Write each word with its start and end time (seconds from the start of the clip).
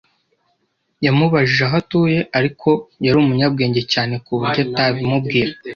Yamubajije 1.05 1.63
aho 1.67 1.75
atuye, 1.81 2.19
ariko 2.37 2.69
yari 3.05 3.17
umunyabwenge 3.23 3.81
cyane 3.93 4.13
ku 4.25 4.31
buryo 4.39 4.59
atabimubwira. 4.67 5.51